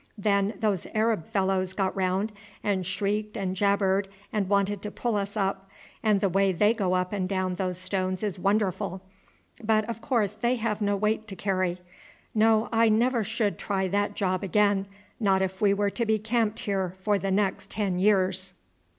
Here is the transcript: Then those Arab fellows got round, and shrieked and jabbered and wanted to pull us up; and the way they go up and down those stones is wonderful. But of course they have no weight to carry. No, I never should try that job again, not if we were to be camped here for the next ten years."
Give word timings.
Then 0.17 0.55
those 0.59 0.87
Arab 0.95 1.27
fellows 1.27 1.73
got 1.73 1.95
round, 1.95 2.31
and 2.63 2.87
shrieked 2.87 3.37
and 3.37 3.55
jabbered 3.55 4.07
and 4.33 4.49
wanted 4.49 4.81
to 4.81 4.89
pull 4.89 5.15
us 5.15 5.37
up; 5.37 5.69
and 6.01 6.21
the 6.21 6.27
way 6.27 6.51
they 6.51 6.73
go 6.73 6.93
up 6.95 7.13
and 7.13 7.29
down 7.29 7.53
those 7.53 7.77
stones 7.77 8.23
is 8.23 8.39
wonderful. 8.39 9.03
But 9.63 9.87
of 9.87 10.01
course 10.01 10.31
they 10.31 10.55
have 10.55 10.81
no 10.81 10.95
weight 10.95 11.27
to 11.27 11.35
carry. 11.35 11.77
No, 12.33 12.67
I 12.71 12.89
never 12.89 13.23
should 13.23 13.59
try 13.59 13.87
that 13.89 14.15
job 14.15 14.41
again, 14.41 14.87
not 15.19 15.43
if 15.43 15.61
we 15.61 15.71
were 15.71 15.91
to 15.91 16.05
be 16.07 16.17
camped 16.17 16.61
here 16.61 16.95
for 17.03 17.19
the 17.19 17.29
next 17.29 17.69
ten 17.69 17.99
years." 17.99 18.55